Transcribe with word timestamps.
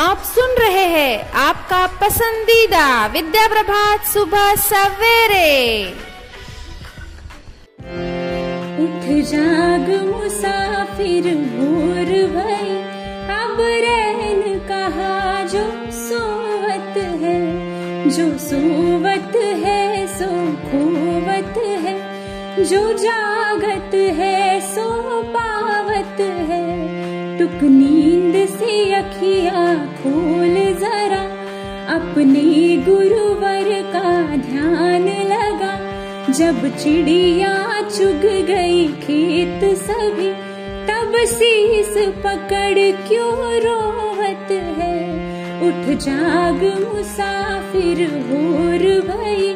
आप 0.00 0.18
सुन 0.24 0.54
रहे 0.58 0.84
हैं 0.86 1.32
आपका 1.38 1.86
पसंदीदा 2.00 2.84
विद्या 3.06 3.46
प्रभात 3.48 4.04
सुबह 4.04 4.54
सवेरे। 4.56 5.50
उठ 8.84 9.04
जाग 9.30 9.90
मुसाफिर 10.06 11.28
भोर 11.48 12.12
भई, 12.36 12.78
अब 13.34 13.60
रैन 13.60 14.58
कहा 14.68 15.42
जो 15.44 15.66
सोवत 15.98 16.96
है, 17.22 17.38
जो 18.08 18.30
सोवत 18.46 19.36
है 19.64 20.06
सो 20.16 20.32
खोवत 20.64 21.62
है, 21.84 21.96
जो 22.64 22.82
जागत 22.98 23.94
है 23.94 24.60
सो 24.74 24.88
है 25.36 25.49
टुक 27.50 27.62
नींद 27.62 28.48
से 28.48 28.94
अखिया 28.94 29.74
खोल 29.76 30.54
जरा। 30.54 31.40
अपने 31.94 32.76
गुरुवर 32.88 33.82
का 33.92 34.36
ध्यान 34.36 35.08
लगा। 35.08 35.90
जब 36.32 36.76
चिड़िया 36.76 37.80
चुग 37.80 38.46
गई 38.46 38.88
खेत 38.88 39.78
सभी, 39.78 40.32
तब 40.86 41.12
शीस 41.26 41.94
पकड़ 41.98 43.08
क्यों 43.08 43.52
रोवत 43.52 44.50
है? 44.50 45.10
उठ 45.68 45.98
जाग 45.98 46.88
मुसाफिर 46.94 48.02
होर 48.02 48.78
भई, 48.78 49.52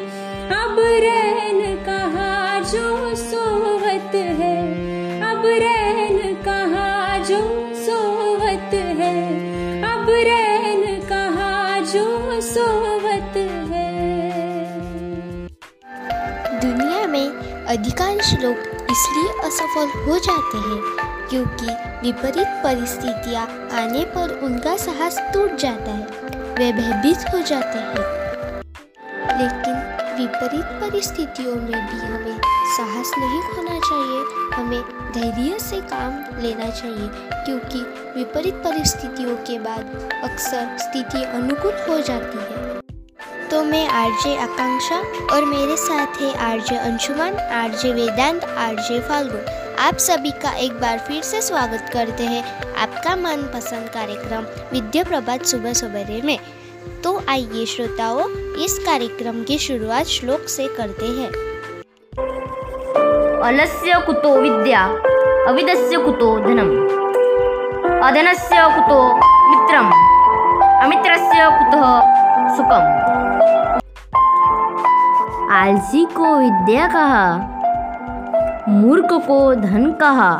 अब 0.51 0.75
रैन 0.79 1.75
कहा 1.75 2.59
जो 2.59 3.15
सोवत 3.15 4.15
है? 4.15 4.74
जो 11.95 12.41
सोवत 12.41 13.35
है। 13.71 13.91
दुनिया 16.61 17.05
में 17.07 17.27
अधिकांश 17.65 18.33
लोग 18.33 18.57
इसलिए 18.91 19.29
असफल 19.43 19.87
हो 19.99 20.17
जाते 20.19 20.57
हैं 20.57 20.79
क्योंकि 21.29 21.65
विपरीत 22.01 22.47
परिस्थितियाँ 22.63 23.45
आने 23.73 24.03
पर 24.05 24.39
उनका 24.43 24.75
साहस 24.77 25.19
टूट 25.33 25.55
जाता 25.55 25.91
है, 25.91 26.05
वे 26.55 26.71
भयभीत 26.73 27.33
हो 27.33 27.41
जाते 27.41 27.79
हैं। 27.79 28.03
लेकिन 29.39 29.75
विपरीत 30.17 30.65
परिस्थितियों 30.81 31.55
में 31.55 31.87
भी 31.87 32.05
हमें 32.05 32.44
साहस 32.77 33.11
नहीं 33.17 33.41
खोना 33.41 33.79
चाहिए। 33.79 34.23
हमें 34.53 34.81
धैर्य 35.11 35.59
से 35.59 35.81
काम 35.81 36.41
लेना 36.41 36.69
चाहिए, 36.69 37.07
क्योंकि 37.45 37.79
विपरीत 38.17 38.53
परिस्थितियों 38.53 39.35
के 39.37 39.59
बाद 39.59 40.09
अक्सर 40.23 40.77
स्थिति 40.77 41.23
अनुकूल 41.23 41.73
हो 41.89 41.99
जाती 42.01 42.37
है। 42.37 42.63
तो 43.49 43.63
मैं 43.63 43.87
आरजे 43.87 44.35
आकांक्षा 44.37 44.97
और 45.33 45.45
मेरे 45.45 45.77
साथ 45.77 46.21
है 46.21 46.33
RJ 46.39 46.75
Anshuman, 46.75 47.35
RJ 47.35 47.93
Vedant, 47.93 48.43
RJ 48.43 48.99
Falgun. 48.99 49.75
आप 49.79 49.97
सभी 49.97 50.31
का 50.31 50.51
एक 50.57 50.79
बार 50.81 50.99
फिर 50.99 51.21
से 51.23 51.41
स्वागत 51.41 51.89
करते 51.93 52.23
हैं 52.23 52.43
आपका 52.75 53.15
मनपसंद 53.15 53.89
कार्यक्रम 53.89 54.45
विद्या 54.73 55.03
प्रभात 55.03 55.45
सुबह 55.45 55.73
सवेरे 55.73 56.21
में। 56.21 56.37
तो 57.03 57.21
आइए 57.29 57.65
श्रोताओं, 57.65 58.29
इस 58.55 58.77
कार्यक्रम 58.79 59.43
की 59.43 59.57
शुरुआत 59.59 60.05
श्लोक 60.07 60.47
से 60.49 60.67
करते 60.67 61.05
हैं। 61.05 61.54
अलस्य 63.45 63.99
कुतो 64.05 64.29
विद्या, 64.41 64.79
अविदस्य 65.47 65.97
कुतो 65.97 66.29
धनम्। 66.39 66.71
अधनस्य 68.03 68.61
कुतो 68.75 69.01
मित्रम्, 69.49 69.91
अमित्रस्य 70.83 71.49
कुतः 71.53 71.83
सुखम्। 72.55 72.87
आलसी 75.51 76.05
को 76.05 76.35
विद्या 76.35 76.87
कहा 76.87 77.25
मूर्ख 78.69 79.13
को 79.27 79.55
धन 79.55 79.91
कहा 79.91 80.39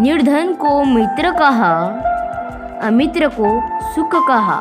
निर्धन 0.00 0.52
को 0.54 0.84
मित्र 0.84 1.30
कहा 1.30 1.74
अमित्र 2.82 3.28
को 3.40 3.60
सुख 3.94 4.28
कहा 4.28 4.60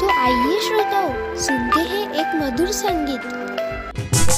तो 0.00 0.08
आइए 0.08 0.58
श्रोताओं, 0.60 1.36
सुनते 1.36 1.80
हैं 1.80 2.10
एक 2.12 2.42
मधुर 2.42 2.66
संगीत। 2.66 3.51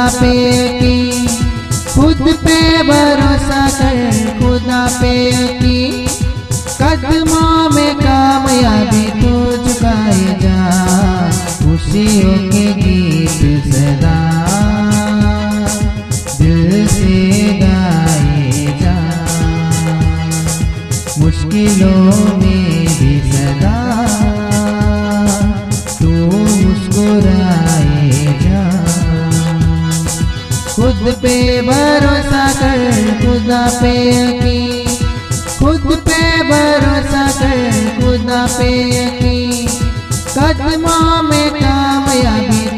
खुदा 0.00 0.20
पे 0.20 0.68
की, 0.80 1.26
खुद 1.94 2.20
पे 2.44 2.60
भरोसा 2.82 3.66
कर, 3.70 3.98
खुदा 4.38 4.86
पे 5.00 5.12
की। 5.58 6.06
कदमों 6.80 7.70
में 7.70 7.94
कामयाबी 7.96 9.04
तू 9.20 9.32
झुकाए 9.56 10.38
जा, 10.40 10.58
खुशियों 11.58 12.36
के 12.48 12.66
गीत 12.72 12.99
खुदा 33.60 33.80
पे 33.80 33.94
यकीन 34.08 34.86
खुद 35.58 35.82
पे 36.06 36.20
भरोसा 36.50 37.24
कर 37.38 37.58
खुदा 37.96 38.40
पे 38.56 38.68
यकीन 38.90 39.68
कदमों 40.36 41.22
में 41.28 41.50
कामयाबी 41.54 42.69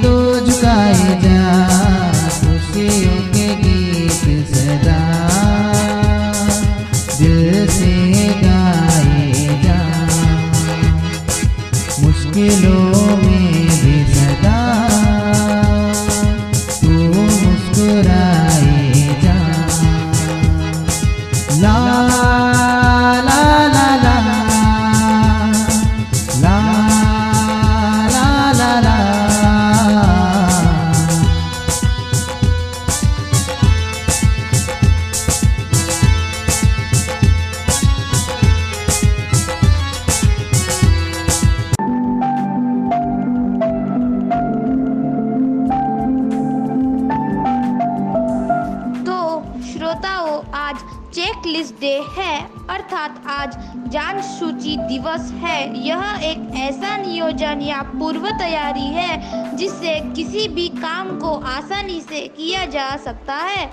सूची 54.72 54.86
दिवस 54.88 55.30
है। 55.32 55.86
यह 55.86 56.02
एक 56.22 56.54
ऐसा 56.56 56.96
नियोजन 56.96 57.60
या 57.62 57.82
पूर्व 57.82 58.28
तैयारी 58.30 58.86
है, 58.86 59.56
जिससे 59.56 59.98
किसी 60.16 60.48
भी 60.48 60.68
काम 60.68 61.18
को 61.18 61.34
आसानी 61.46 62.00
से 62.00 62.20
किया 62.28 62.64
जा 62.66 62.96
सकता 62.96 63.34
है। 63.34 63.66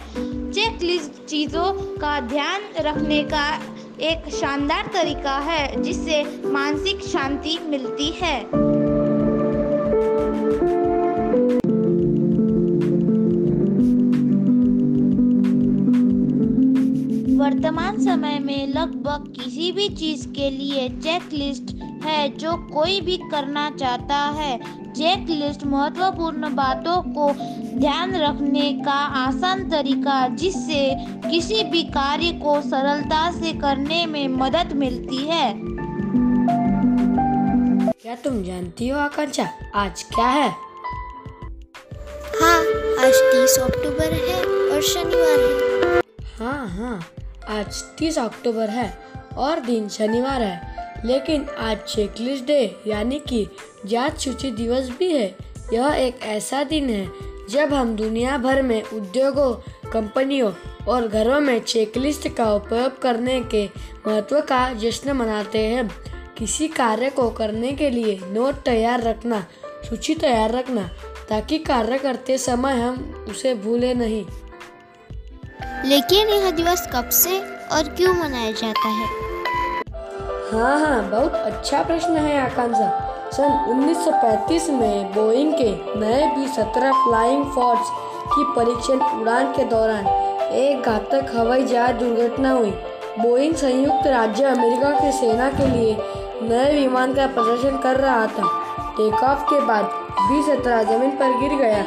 चेकलिस्ट 0.51 1.25
चीज़ों 1.25 1.72
का 1.98 2.19
ध्यान 2.19 2.62
रखने 2.80 3.24
का 3.24 3.46
एक 4.01 4.30
शानदार 4.34 4.90
तरीका 4.94 5.38
है, 5.40 5.81
जिससे 5.81 6.24
मानसिक 6.46 7.02
शांति 7.02 7.60
मिलती 7.68 8.10
है। 8.22 8.40
समय 17.50 18.40
में 18.40 18.68
लगभग 18.68 19.34
किसी 19.36 19.72
भी 19.72 19.90
चीज़ 19.90 20.28
के 20.28 20.50
लिए 20.50 20.90
चेक 20.90 21.34
लिस्ट 21.34 21.74
है 22.04 22.30
जो 22.30 22.56
कोई 22.74 23.01
भी 23.01 23.18
करना 23.18 23.69
चाहता 23.72 24.16
है। 24.16 24.57
चेक 24.94 25.30
लिस्ट 25.30 25.63
महत्वपूर्ण 25.63 26.56
बातों 26.56 27.01
को 27.01 27.34
ध्यान 27.80 28.16
रखने 28.16 28.74
का 28.74 28.98
आसान 29.18 29.69
तरीका 29.69 30.28
जिससे 30.28 30.96
किसी 31.31 31.63
भी 31.63 31.84
कार्य 31.84 32.31
को 32.31 32.62
सरलता 32.62 33.31
से 33.31 33.54
करने 33.54 34.06
में 34.06 34.28
मदद 34.28 34.74
मिलती 34.74 35.18
है। 35.18 35.54
क्या 38.02 38.16
तुम 38.16 38.44
जानती 38.44 38.88
हो 38.88 39.00
आकांक्षा 39.00 39.50
आज 39.75 40.04
क्या 40.04 40.28
है? 40.28 40.50
हाँ 42.42 42.60
आज 43.06 43.13
तीस 43.13 43.60
अक्टूबर 43.60 44.13
है 44.13 44.44
और 44.44 44.81
शनिवार 44.81 45.40
है। 45.40 46.02
हाँ 46.40 46.68
हाँ। 46.68 47.00
आज 47.50 47.81
तीस 47.98 48.18
अक्टूबर 48.19 48.69
है 48.69 48.88
और 49.38 49.60
दिन 49.60 49.88
शनिवार 49.90 50.42
है, 50.42 51.01
लेकिन 51.06 51.46
आज 51.57 51.78
चेकलिस्ट 51.86 52.46
डे 52.46 52.75
यानी 52.88 53.19
कि 53.19 53.48
जाँच 53.86 54.19
सूची 54.19 54.51
दिवस 54.51 54.90
भी 54.90 55.12
है। 55.12 55.36
यह 55.74 55.96
एक 55.96 56.19
ऐसा 56.24 56.63
दिन 56.63 56.90
है 56.90 57.10
जब 57.50 57.74
हम 57.74 57.96
दुनिया 57.96 58.38
भर 58.38 58.62
में 58.62 58.81
उद्योगों, 58.84 59.54
कंपनियों 59.92 60.51
और 60.88 61.07
घरों 61.07 61.40
में 61.40 61.60
चेकलिस्ट 61.60 62.28
का 62.28 62.54
उपयोग 62.54 63.01
करने 63.01 63.40
के 63.44 63.66
महत्व 64.07 64.40
का 64.42 64.74
जश्न 64.74 65.12
मनाते 65.12 65.60
हैं। 65.60 65.90
किसी 66.38 66.68
कार्य 66.68 67.10
को 67.10 67.30
करने 67.30 67.72
के 67.72 67.90
लिए 67.90 68.19
नोट 68.24 68.56
तैयार 68.56 69.02
रखना, 69.02 69.45
सूची 69.90 70.16
तैयार 70.16 70.52
रखना, 70.52 70.90
ताकि 71.30 71.57
कार्य 71.57 71.98
करते 71.98 72.38
समय 72.38 72.80
हम 72.81 73.25
उसे 73.30 73.54
भूले 73.56 73.94
नहीं। 73.94 74.25
लेकिन 75.90 76.28
यह 76.30 76.52
दिवस 76.52 76.88
कब 76.96 77.10
से 77.10 77.40
और 77.72 77.88
क्यों 77.88 78.14
मनाया 78.14 78.52
जाता 78.52 78.88
है? 78.88 79.06
हाँ 80.52 80.80
हाँ 80.80 81.10
बहुत 81.10 81.36
अच्छा 81.36 81.84
प्रश्न 81.84 82.16
है 82.16 82.42
आकांक्षा। 82.42 82.90
सन 83.34 83.56
1935 83.70 84.70
में 84.70 85.14
बोइंग 85.14 85.54
के 85.54 86.00
नए 86.00 86.28
बी 86.36 86.48
सत्रह 86.48 86.92
फ्लाइंग 86.92 87.46
फोर्स 87.46 87.90
की 88.28 88.44
परीक्षण 88.56 89.22
उड़ान 89.22 89.52
के 89.54 89.64
दौरान 89.64 90.08
एक 90.56 90.82
घातक 90.82 91.32
हवाई 91.36 91.64
जहाज़ 91.64 91.96
दुर्घटना 91.96 92.52
हुई। 92.52 92.72
बोइंग 93.20 93.56
संयुक्त 93.56 94.08
राज्य 94.08 94.44
अमेरिका 94.44 94.92
की 95.00 95.12
सेना 95.12 95.50
के 95.50 95.68
लिए 95.68 95.98
नए 96.42 96.82
विमान 96.82 97.14
का 97.14 97.28
प्रदर्शन 97.28 97.78
कर 97.78 97.96
रहा 97.96 98.26
था। 98.28 98.52
टेक 98.98 99.24
ऑफ़ 99.24 99.44
के 99.44 99.60
बाद 99.62 99.90
बी 100.22 100.44
सत्रह 100.44 100.84
ज़मीन 100.84 101.12
पर 101.12 101.40
गिर 101.40 101.58
गया 101.58 101.84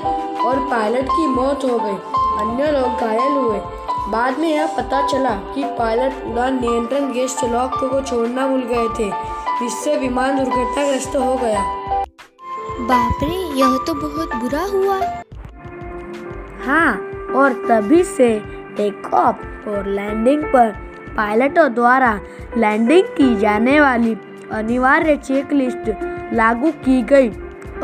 और 0.48 0.58
पायलट 0.70 1.04
की 1.04 1.26
मौत 1.26 1.64
हो 1.64 1.78
गई। 1.78 2.18
अन्य 2.42 2.70
लोग 2.72 3.00
घायल 3.00 3.32
हुए। 3.32 3.60
बाद 4.10 4.38
में 4.38 4.48
यह 4.48 4.66
पता 4.76 5.06
चला 5.06 5.30
कि 5.54 5.64
पायलट 5.78 6.24
उड़ान 6.26 6.60
नियंत्रण 6.60 7.12
गैस 7.12 7.36
लॉक 7.44 7.74
को 7.80 8.00
छोड़ना 8.00 8.46
भूल 8.48 8.62
गए 8.70 8.88
थे 8.98 9.10
जिससे 9.58 9.96
विमान 9.98 10.38
दुर्घटनाग्रस्त 10.38 11.16
हो 11.16 11.36
गया। 11.42 11.60
बाप 12.88 13.22
रे 13.22 13.36
यह 13.60 13.76
तो 13.86 13.94
बहुत 13.94 14.34
बुरा 14.34 14.62
हुआ। 14.72 14.96
हाँ 16.66 16.92
और 17.36 17.52
तभी 17.68 18.02
से 18.04 18.28
टेक 18.76 19.14
ऑफ़ 19.14 19.68
और 19.68 19.86
लैंडिंग 19.88 20.42
पर 20.44 20.70
पायलटों 21.16 21.72
द्वारा 21.74 22.18
लैंडिंग 22.56 23.06
की 23.16 23.34
जाने 23.36 23.80
वाली 23.80 24.16
अनिवार्य 24.52 25.16
चेकलिस्ट 25.16 25.90
लागू 26.34 26.70
की 26.84 27.00
गई 27.12 27.30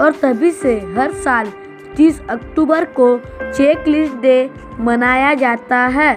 और 0.00 0.12
तभी 0.22 0.50
से 0.52 0.74
हर 0.96 1.12
साल 1.24 1.52
30 1.98 2.20
अक्टूबर 2.30 2.84
को 2.98 3.16
चेकलिस्ट 3.42 4.14
डे 4.22 4.38
मनाया 4.80 5.34
जाता 5.34 5.86
है। 5.88 6.14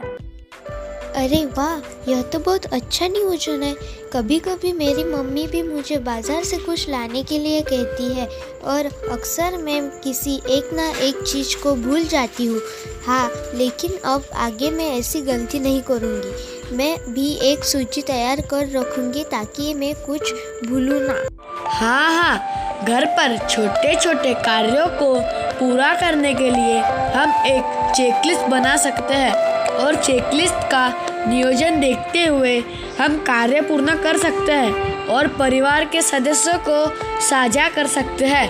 अरे 1.16 1.46
वाह 1.48 2.10
यह 2.10 2.22
तो 2.22 2.40
बहुत 2.40 2.66
अच्छा 2.66 3.08
नियोजन 3.08 3.64
है। 3.64 3.74
कभी 4.14 4.38
कभी 4.40 4.72
मेरी 4.74 5.04
मम्मी 5.04 5.46
भी 5.48 5.62
मुझे 5.64 5.98
बाज़ार 6.00 6.44
से 6.44 6.58
कुछ 6.58 6.90
लाने 6.90 7.24
के 7.24 7.40
लिए 7.40 7.62
कहती 7.62 8.14
है 8.14 8.28
और 8.66 8.86
अक्सर 9.12 9.58
मैं 9.58 9.82
किसी 10.02 10.36
एक 10.50 10.70
ना 10.74 10.88
एक 11.08 11.22
चीज़ 11.24 11.56
को 11.64 11.76
भूल 11.78 12.04
जाती 12.06 12.46
हूँ। 12.46 12.62
हाँ 13.06 13.32
लेकिन 13.56 13.98
अब 14.06 14.26
आगे 14.38 14.72
मैं 14.72 14.90
ऐसी 15.00 15.22
गलती 15.22 15.60
नहीं 15.60 15.82
करूँगी। 15.82 16.76
मैं 16.78 16.96
भी 17.14 17.30
एक 17.44 17.64
सूची 17.64 18.02
तैयार 18.02 18.42
कर 18.52 18.68
रखूँगी 18.70 19.24
ताकि 19.32 19.74
मैं 19.74 19.94
कुछ 20.06 20.34
भूलूँ 20.70 21.00
ना। 21.02 21.22
हाँ 21.70 22.12
हाँ 22.14 22.86
घर 22.86 23.06
पर 23.18 23.38
छोटे 23.48 23.96
छोटे 23.96 24.34
कार्यों 24.44 24.88
को 25.02 25.14
पूरा 25.62 25.94
करने 25.94 26.34
के 26.34 26.50
लिए 26.52 26.80
हम 27.16 27.46
एक 27.46 27.92
चेकलिस्ट 27.96 28.42
बना 28.42 28.78
सकते 28.78 29.14
हैं। 29.14 29.34
और 29.72 29.96
चेकलिस्ट 29.96 30.56
का 30.56 30.88
नियोजन 31.28 31.80
देखते 31.80 32.26
हुए 32.26 32.64
हम 33.02 33.18
कार्य 33.18 33.62
पूर्ण 33.62 33.96
कर 34.04 34.18
सकते 34.18 34.52
हैं 34.52 35.08
और 35.08 35.28
परिवार 35.28 35.86
के 35.86 36.02
सदस्यों 36.02 36.58
को 36.60 37.20
साझा 37.22 37.70
कर 37.70 37.88
सकते 37.88 38.26
हैं। 38.26 38.48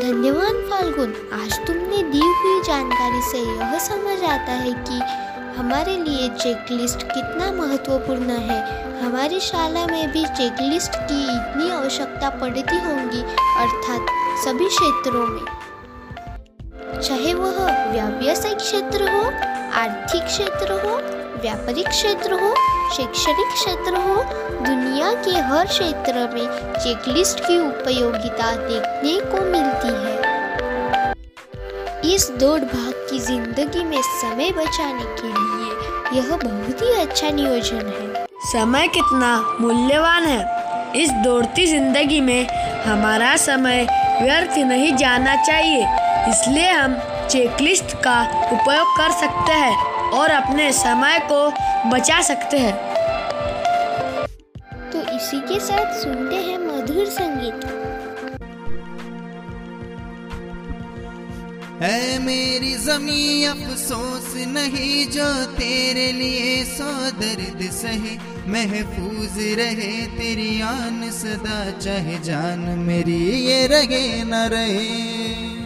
धन्यवाद 0.00 0.66
फाल्गुन। 0.70 1.14
आज 1.32 1.66
तुमने 1.66 2.02
दी 2.02 2.18
हुई 2.18 2.62
जानकारी 2.62 3.22
से 3.22 3.38
यह 3.38 3.78
समझ 3.78 4.30
आता 4.30 4.52
है 4.52 4.72
कि 4.72 5.00
हमारे 5.58 5.96
लिए 5.96 6.28
चेकलिस्ट 6.28 7.02
कितना 7.02 7.52
महत्वपूर्ण 7.52 8.30
है। 8.30 8.85
हमारी 9.02 9.38
शाला 9.40 9.86
में 9.86 10.12
भी 10.12 10.24
चेकलिस्ट 10.26 10.94
की 11.08 11.22
इतनी 11.22 11.70
आवश्यकता 11.70 12.28
पड़ती 12.30 12.76
होंगी, 12.76 13.22
अर्थात 13.62 14.06
सभी 14.44 14.68
क्षेत्रों 14.68 15.26
में। 15.26 15.44
चाहे 17.00 17.34
वह 17.34 17.58
व्यावसायिक 17.92 18.58
क्षेत्र 18.58 19.10
हो, 19.10 19.24
आर्थिक 19.80 20.22
क्षेत्र 20.22 20.78
हो, 20.84 20.96
व्यापारिक 21.42 21.88
क्षेत्र 21.88 22.32
हो, 22.32 22.54
शैक्षणिक 22.96 23.52
क्षेत्र 23.54 23.96
हो, 23.96 24.16
दुनिया 24.64 25.12
के 25.24 25.38
हर 25.48 25.66
क्षेत्र 25.66 26.28
में 26.34 26.46
चेकलिस्ट 26.74 27.40
की 27.40 27.58
उपयोगिता 27.58 28.50
देखने 28.56 29.18
को 29.30 29.44
मिलती 29.50 29.92
है। 30.04 30.14
इस 32.14 32.30
दौड़ 32.30 32.60
भाग 32.60 32.92
की 33.10 33.18
ज़िंदगी 33.20 33.84
में 33.84 34.02
समय 34.02 34.50
बचाने 34.52 35.04
के 35.20 35.28
लिए 35.28 36.18
यह 36.18 36.36
बहुत 36.36 36.82
ही 36.82 36.92
अच्छा 37.00 37.30
नियोजन 37.30 37.86
है। 37.88 38.05
समय 38.46 38.88
कितना 38.88 39.30
मूल्यवान 39.60 40.24
है। 40.24 40.94
इस 40.96 41.10
दौड़ती 41.24 41.66
ज़िंदगी 41.66 42.20
में 42.20 42.46
हमारा 42.84 43.36
समय 43.36 43.82
व्यर्थ 44.20 44.58
नहीं 44.66 44.94
जाना 44.96 45.34
चाहिए। 45.44 45.80
इसलिए 46.30 46.70
हम 46.70 46.94
चेकलिस्ट 47.30 47.94
का 48.04 48.20
उपयोग 48.52 48.96
कर 48.98 49.10
सकते 49.12 49.52
हैं 49.54 50.10
और 50.12 50.30
अपने 50.32 50.72
समय 50.74 51.18
को 51.32 51.48
बचा 51.90 52.20
सकते 52.22 52.58
हैं। 52.58 52.74
तो 54.92 55.00
इसी 55.16 55.40
के 55.48 55.58
साथ 55.60 56.00
सुनते 56.02 56.36
हैं 56.36 56.58
मधुर 56.58 57.06
संगीत। 57.10 57.64
है 61.82 62.18
मेरी 62.18 62.74
जमी 62.76 63.44
अफसोस 63.44 64.32
नहीं 64.48 65.06
जो 65.10 65.26
तेरे 65.54 66.10
लिए 66.12 66.64
सौ 66.66 66.92
दर्द 67.18 67.60
सहे। 67.72 68.16
महफूज 68.48 69.38
रहे 69.38 70.06
तेरी 70.06 70.60
आन 70.60 71.10
सदा, 71.10 71.78
चाहे 71.78 72.18
जान 72.18 72.58
मेरी 72.58 73.46
ये 73.46 73.66
रहे 73.66 74.24
न 74.24 74.34
रहे। 74.34 75.56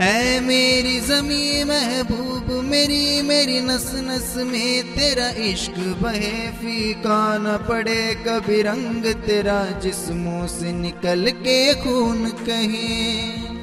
ऐ 0.00 0.40
मेरी 0.40 1.00
जमी 1.00 1.64
महबूब, 1.64 2.64
मेरी 2.64 3.22
मेरी 3.22 3.60
नस 3.60 3.92
नस 3.94 4.34
में 4.36 4.82
तेरा 4.82 5.30
इश्क 5.30 5.74
बहे, 6.02 6.48
फीका 6.48 7.38
न 7.38 7.66
पड़े 7.68 8.14
कभी 8.14 8.62
रंग 8.62 9.14
तेरा, 9.14 9.80
जिस्मों 9.80 10.46
से 10.46 10.72
निकल 10.72 11.30
के 11.30 11.74
खून 11.74 12.28
कहे। 12.28 13.57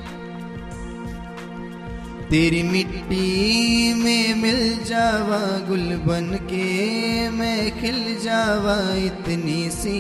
तेरी 2.36 2.64
मिट्टी 2.64 3.94
में 3.94 4.36
मिल 4.36 4.84
जावा 4.84 5.40
गुल 5.68 5.96
बन 5.98 6.26
के, 6.44 7.30
मैं 7.30 7.82
खिल 7.82 8.00
जावा 8.24 8.76
इतनी 8.96 9.70
सी 9.70 10.00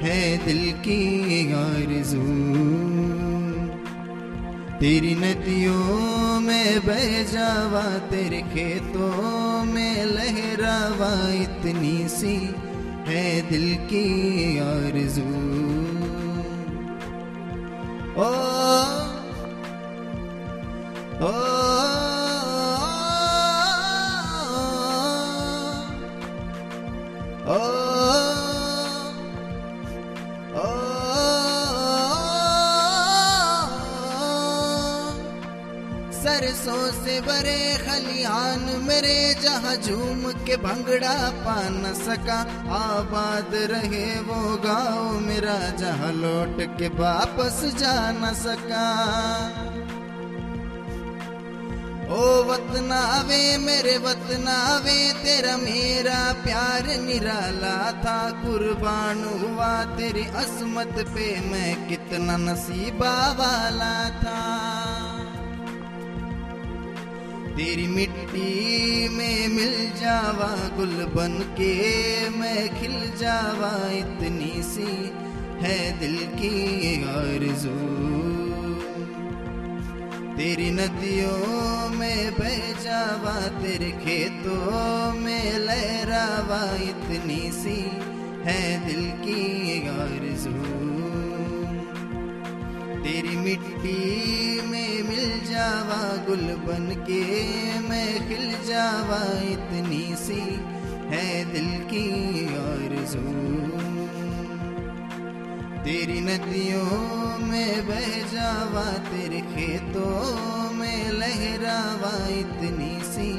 है 0.00 0.46
दिल 0.46 0.72
की 0.72 1.52
आरज़ू। 1.52 2.22
तेरी 4.80 5.14
नदियों 5.14 6.40
में 6.40 6.86
बह 6.86 7.22
जावा, 7.22 7.84
तेरे 8.08 8.40
खेतों 8.54 9.64
में 9.64 10.04
लहरावा 10.04 11.12
इतनी 11.34 12.08
सी 12.08 12.36
है 13.06 13.24
दिल 13.50 13.74
की 13.92 14.58
आरज़ू। 14.58 15.28
ओ 18.22 18.30
ओ 21.22 21.49
बरसों 36.40 37.04
से 37.04 37.20
बरे 37.20 37.78
खलिहान 37.78 38.84
मेरे, 38.88 39.34
जहाँ 39.34 39.76
झूम 39.76 40.32
के 40.46 40.56
भंगड़ा 40.56 41.30
पा 41.30 41.56
न 41.68 41.92
सका। 41.94 42.40
आबाद 42.74 43.50
रहे 43.54 44.20
वो 44.20 44.56
गाँव 44.56 45.20
मेरा, 45.20 45.70
जहाँ 45.70 46.12
लौट 46.12 46.78
के 46.78 46.88
वापस 46.88 47.74
जा 47.78 48.10
न 48.12 48.32
सका। 48.34 48.86
ओ 52.14 52.42
वतनावे, 52.42 53.56
मेरे 53.58 53.98
वतनावे, 53.98 55.12
तेरा 55.12 55.56
मेरा 55.56 56.32
प्यार 56.32 56.96
निराला 57.00 57.92
था। 57.92 58.30
कुर्बान 58.30 59.24
हुआ 59.24 59.84
तेरी 59.84 60.24
असमत 60.24 60.94
पे, 61.14 61.40
मैं 61.40 61.88
कितना 61.88 62.36
नसीबा 62.36 63.32
वाला 63.32 64.08
था। 64.10 64.79
तेरी 67.60 67.86
मिट्टी 67.86 69.08
में 69.08 69.48
मिल 69.48 69.74
जावा 69.96 70.48
गुल 70.76 70.94
बन 71.14 71.32
के, 71.52 71.74
मैं 72.30 72.80
खिल 72.80 72.94
जावा 73.16 73.72
इतनी 73.90 74.62
सी 74.62 74.92
है 75.60 75.76
दिल 76.00 76.16
की 76.16 76.54
आरज़ू। 77.04 77.74
तेरी 80.36 80.70
नदियों 80.70 81.88
में 81.90 82.32
बह 82.32 82.58
जावा, 82.82 83.36
तेरे 83.58 83.90
खेतों 83.90 85.12
में 85.12 85.58
लहरावा 85.58 86.62
इतनी 86.82 87.42
सी 87.52 87.78
है 88.44 88.86
दिल 88.86 89.04
की 89.20 89.88
आरज़ू। 89.88 91.29
तेरी 93.10 93.36
मिट्टी 93.36 94.60
में 94.62 95.02
मिल 95.04 95.30
जावा 95.46 96.02
गुल 96.26 96.42
बन 96.66 96.84
के, 97.06 97.22
मैं 97.88 98.28
खिल 98.28 98.52
जावा 98.66 99.18
इतनी 99.46 100.02
सी 100.16 100.42
है 101.10 101.24
दिल 101.44 101.66
की 101.90 102.04
आरज़ू 102.56 103.22
तेरी 105.84 106.20
नदियों 106.20 107.38
में 107.48 107.88
बह 107.88 108.08
जावा, 108.32 108.86
तेरे 109.08 109.40
खेतों 109.48 110.14
में 110.74 111.10
लहरावा 111.12 112.14
इतनी 112.38 112.92
सी 113.06 113.32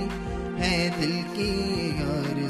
है 0.60 0.78
दिल 1.00 1.16
की 1.38 1.54
और 2.08 2.42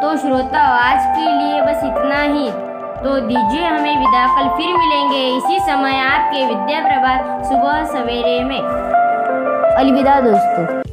तो 0.00 0.16
श्रोता 0.22 0.62
आज 0.78 1.04
के 1.16 1.26
लिए 1.32 1.60
बस 1.62 1.84
इतना 1.84 2.22
ही। 2.22 2.65
तो 3.06 3.18
दीजिए 3.20 3.66
हमें 3.66 3.98
विदा, 3.98 4.24
कल 4.36 4.48
फिर 4.48 4.76
मिलेंगे 4.76 5.20
इसी 5.36 5.58
समय 5.60 5.98
आपके 5.98 6.46
विद्या 6.46 6.80
प्रभात 6.80 7.44
सुबह 7.44 7.84
सवेरे 7.84 8.42
में। 8.44 8.58
अलविदा 9.76 10.20
दोस्तों। 10.20 10.85